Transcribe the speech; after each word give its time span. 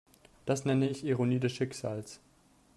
Das 0.47 0.65
nenne 0.65 0.89
ich 0.89 1.05
Ironie 1.05 1.39
des 1.39 1.51
Schicksals. 1.51 2.21